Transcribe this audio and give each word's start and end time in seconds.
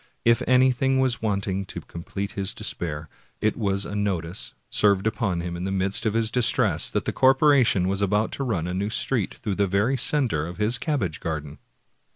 ^ 0.01 0.03
If 0.25 0.41
anything 0.47 0.99
was 0.99 1.21
wanting 1.21 1.63
to 1.65 1.79
complete 1.81 2.31
his 2.31 2.55
despair, 2.55 3.07
it 3.39 3.55
was 3.55 3.85
a 3.85 3.95
notice, 3.95 4.55
served 4.71 5.05
upon 5.05 5.41
him 5.41 5.55
in 5.55 5.63
the 5.63 5.71
midst 5.71 6.07
of 6.07 6.15
his 6.15 6.31
distress, 6.31 6.89
that 6.89 7.05
the 7.05 7.13
corporation 7.13 7.87
was 7.87 8.01
about 8.01 8.31
to 8.31 8.43
run 8.43 8.65
a 8.65 8.73
new 8.73 8.89
street 8.89 9.35
through 9.35 9.53
the 9.53 9.67
very 9.67 9.97
center 9.97 10.47
of 10.47 10.57
his 10.57 10.79
cabbage 10.79 11.19
garden. 11.19 11.59